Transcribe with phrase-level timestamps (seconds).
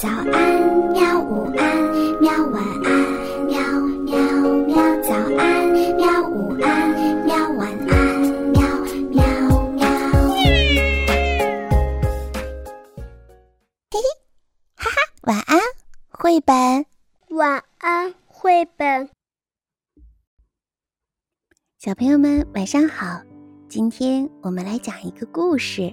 [0.00, 0.30] 早安，
[0.92, 1.20] 喵！
[1.20, 2.30] 午安，喵！
[2.52, 2.88] 晚安，
[3.46, 3.58] 喵
[4.06, 4.16] 喵
[4.68, 4.76] 喵！
[5.02, 6.22] 早安，喵！
[6.30, 6.94] 午安，
[7.26, 7.34] 喵！
[7.54, 8.20] 晚安，
[8.52, 8.62] 喵
[9.10, 9.24] 喵
[9.72, 9.82] 喵！
[13.90, 13.98] 嘿嘿，
[14.76, 15.58] 哈哈，晚安，
[16.10, 16.86] 绘本。
[17.30, 19.08] 晚安，绘本。
[21.76, 23.20] 小朋友们，晚上好！
[23.68, 25.92] 今天我们来讲一个故事，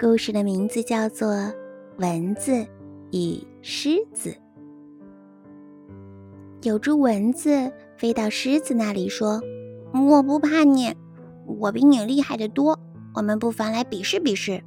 [0.00, 1.28] 故事的名字叫做
[1.98, 2.66] 《蚊子
[3.12, 4.30] 与狮子》。
[6.62, 9.40] 有只蚊子飞到狮子那里说
[9.92, 10.94] ：“我不怕你，
[11.46, 12.78] 我比你厉害的多。
[13.14, 14.62] 我们不妨来比试比试。”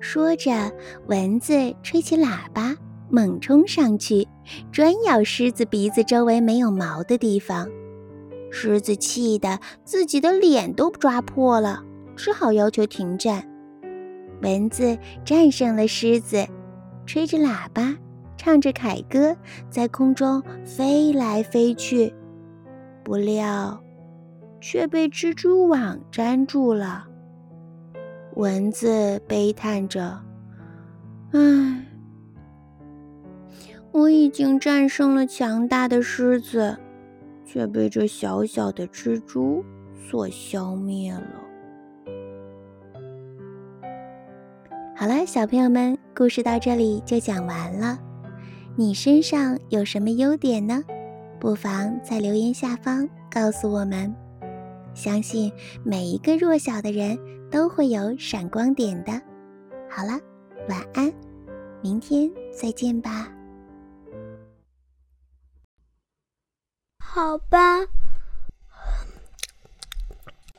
[0.00, 0.72] 说着，
[1.06, 2.74] 蚊子吹起喇叭，
[3.10, 4.26] 猛冲上去，
[4.72, 7.68] 专咬狮子鼻子周围没有毛的地方。
[8.50, 11.84] 狮子气得自己的脸都抓破了，
[12.16, 13.46] 只好要求停战。
[14.42, 16.46] 蚊子战胜了狮子，
[17.06, 17.96] 吹着喇叭，
[18.36, 19.36] 唱着凯歌，
[19.68, 22.14] 在空中飞来飞去，
[23.02, 23.82] 不料
[24.60, 27.06] 却被蜘蛛网粘住了。
[28.36, 30.20] 蚊子悲叹着
[31.32, 31.86] ：“唉，
[33.90, 36.78] 我已经战胜了强大的狮子。”
[37.44, 39.62] 却被这小小的蜘蛛
[40.08, 41.51] 所消灭了。
[45.02, 47.98] 好了，小朋友们，故事到这里就讲完了。
[48.76, 50.80] 你身上有什么优点呢？
[51.40, 54.14] 不妨在留言下方告诉我们。
[54.94, 57.18] 相信每一个弱小的人
[57.50, 59.10] 都会有闪光点的。
[59.90, 60.20] 好了，
[60.68, 61.12] 晚安，
[61.82, 63.28] 明天再见吧。
[67.00, 67.80] 好吧，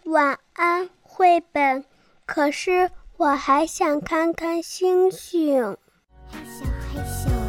[0.04, 1.86] 晚安，绘本。
[2.26, 2.90] 可是
[3.24, 5.78] 我还想看看星星。
[6.30, 7.43] 害羞害羞。